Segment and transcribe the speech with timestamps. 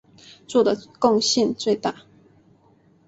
[0.47, 1.95] 做的贡献最大。